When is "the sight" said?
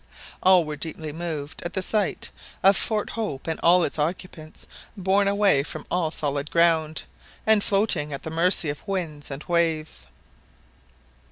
1.73-2.31